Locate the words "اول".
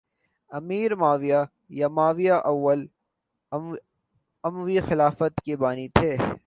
2.43-2.85